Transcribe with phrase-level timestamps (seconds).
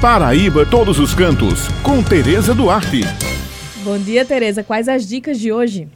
[0.00, 3.00] Paraíba Todos os Cantos, com Tereza Duarte.
[3.82, 4.62] Bom dia, Tereza.
[4.62, 5.88] Quais as dicas de hoje?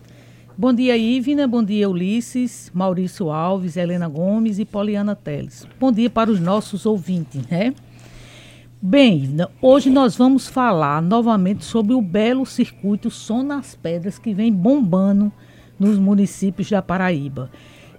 [0.58, 1.46] Bom dia, Ivna.
[1.46, 5.68] Bom dia, Ulisses, Maurício Alves, Helena Gomes e Poliana Teles.
[5.78, 7.72] Bom dia para os nossos ouvintes, né?
[8.82, 14.52] Bem, hoje nós vamos falar novamente sobre o belo circuito Som nas Pedras que vem
[14.52, 15.32] bombando
[15.78, 17.48] nos municípios da Paraíba.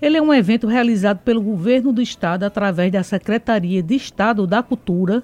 [0.04, 4.62] Ele é um evento realizado pelo governo do estado através da Secretaria de Estado da
[4.62, 5.24] Cultura,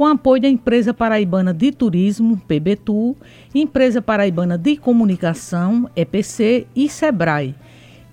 [0.00, 3.14] com apoio da Empresa Paraibana de Turismo, PBTU,
[3.54, 7.54] Empresa Paraibana de Comunicação, EPC e SEBRAE.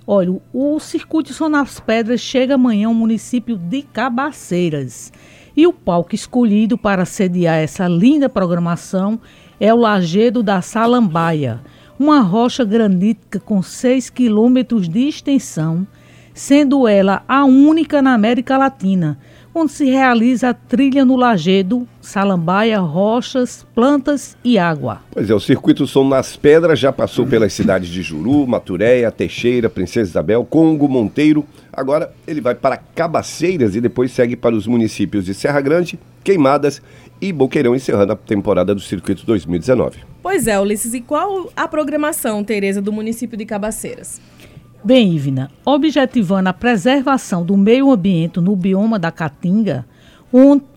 [0.05, 5.13] Olha, o Circuito São nas Pedras chega amanhã ao município de Cabaceiras.
[5.55, 9.17] E o palco escolhido para sediar essa linda programação
[9.57, 11.61] é o Lajedo da Salambaia,
[11.97, 15.87] uma rocha granítica com 6 quilômetros de extensão,
[16.33, 19.17] sendo ela a única na América Latina,
[19.57, 25.01] onde se realiza a trilha no lajedo, salambaia, rochas, plantas e água.
[25.11, 29.69] Pois é, o circuito Som nas Pedras já passou pelas cidades de Juru, Maturéia, Teixeira,
[29.69, 31.45] Princesa Isabel, Congo, Monteiro.
[31.73, 36.81] Agora ele vai para Cabaceiras e depois segue para os municípios de Serra Grande, Queimadas
[37.19, 39.97] e Boqueirão, encerrando a temporada do circuito 2019.
[40.21, 44.21] Pois é, Ulisses, e qual a programação, Tereza, do município de Cabaceiras?
[44.87, 49.85] Bem, Ivna, objetivando a preservação do meio ambiente no bioma da Caatinga,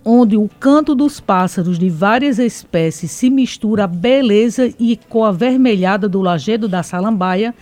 [0.05, 6.09] onde o canto dos pássaros de várias espécies se mistura à beleza e cor avermelhada
[6.09, 7.55] do lajedo da Salambaia,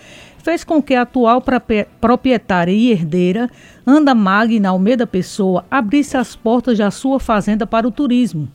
[0.42, 1.44] fez com que a atual
[2.00, 3.50] proprietária e herdeira,
[3.86, 8.48] Anda Magna Almeida Pessoa, abrisse as portas da sua fazenda para o turismo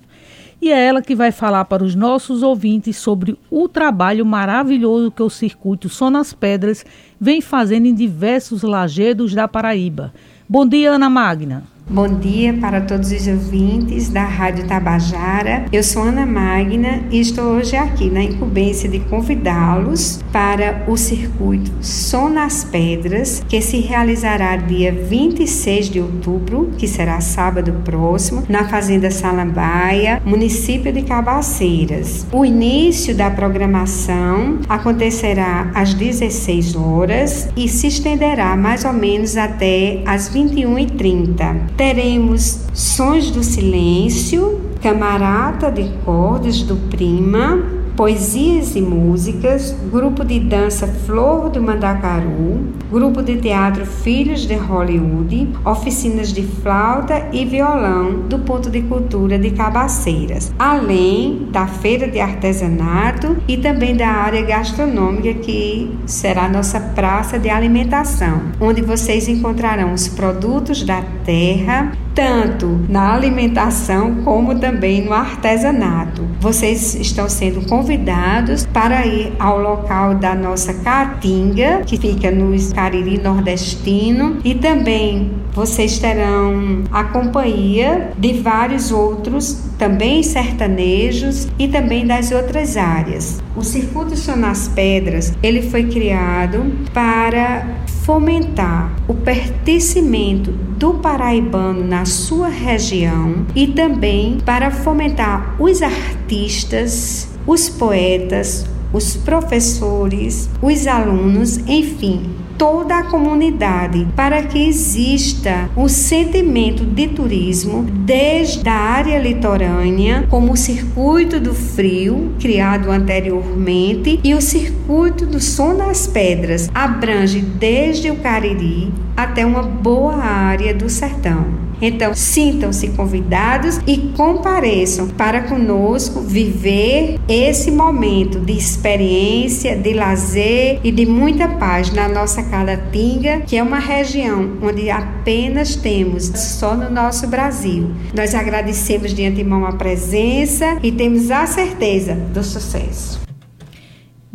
[0.64, 5.22] e é ela que vai falar para os nossos ouvintes sobre o trabalho maravilhoso que
[5.22, 6.86] o circuito Só nas Pedras
[7.20, 10.14] vem fazendo em diversos lajedos da Paraíba.
[10.48, 11.73] Bom dia, Ana Magna.
[11.90, 15.66] Bom dia para todos os ouvintes da Rádio Tabajara.
[15.72, 21.72] Eu sou Ana Magna e estou hoje aqui na incumbência de convidá-los para o circuito
[21.82, 28.68] Som nas Pedras, que se realizará dia 26 de outubro, que será sábado próximo, na
[28.68, 32.26] Fazenda Salambaia, município de Cabaceiras.
[32.32, 40.02] O início da programação acontecerá às 16 horas e se estenderá mais ou menos até
[40.06, 50.26] às 21h30 teremos Sons do Silêncio, Camarata de Cordes do Prima, Poesias e Músicas, Grupo
[50.26, 52.62] de Dança Flor do Mandacaru,
[52.92, 59.38] Grupo de Teatro Filhos de Hollywood, Oficinas de Flauta e Violão do Ponto de Cultura
[59.38, 66.80] de Cabaceiras, além da Feira de Artesanato e também da área gastronômica que será nossa
[66.80, 75.04] praça de alimentação, onde vocês encontrarão os produtos da terra, tanto na alimentação como também
[75.04, 76.28] no artesanato.
[76.40, 83.18] Vocês estão sendo convidados para ir ao local da nossa Caatinga, que fica no Cariri
[83.18, 92.32] Nordestino, e também vocês terão a companhia de vários outros, também sertanejos e também das
[92.32, 93.44] outras áreas.
[93.54, 97.68] O Circuito São nas Pedras, ele foi criado para
[98.06, 107.68] fomentar o pertencimento do paraibano na sua região e também para fomentar os artistas, os
[107.68, 117.08] poetas, os professores, os alunos, enfim, toda a comunidade para que exista um sentimento de
[117.08, 125.26] turismo desde a área litorânea, como o circuito do frio criado anteriormente e o circuito
[125.26, 131.64] do som das pedras abrange desde o Cariri até uma boa área do sertão.
[131.82, 140.92] Então, sintam-se convidados e compareçam para conosco viver esse momento de experiência, de lazer e
[140.94, 146.90] de muita paz na nossa Caatinga, que é uma região onde apenas temos só no
[146.90, 147.92] nosso Brasil.
[148.16, 153.24] Nós agradecemos de antemão a presença e temos a certeza do sucesso.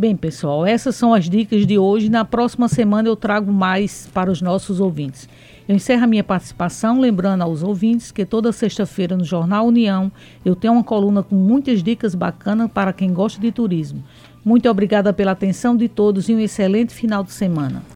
[0.00, 2.08] Bem, pessoal, essas são as dicas de hoje.
[2.08, 5.28] Na próxima semana eu trago mais para os nossos ouvintes.
[5.66, 10.12] Eu encerro a minha participação lembrando aos ouvintes que toda sexta-feira no Jornal União
[10.44, 14.04] eu tenho uma coluna com muitas dicas bacanas para quem gosta de turismo.
[14.44, 17.82] Muito obrigada pela atenção de todos e um excelente final de semana.